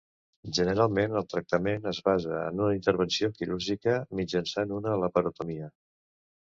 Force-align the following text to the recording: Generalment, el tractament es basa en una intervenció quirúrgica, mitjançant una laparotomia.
Generalment, 0.57 1.13
el 1.19 1.27
tractament 1.33 1.85
es 1.93 1.99
basa 2.09 2.39
en 2.47 2.65
una 2.65 2.73
intervenció 2.79 3.31
quirúrgica, 3.37 3.97
mitjançant 4.23 4.79
una 4.81 5.01
laparotomia. 5.05 5.75